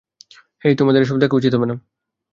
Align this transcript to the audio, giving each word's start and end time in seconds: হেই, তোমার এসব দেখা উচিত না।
হেই, 0.63 0.73
তোমার 0.75 0.93
এসব 0.97 1.17
দেখা 1.17 1.35
উচিত 1.35 1.53
না। 1.61 1.75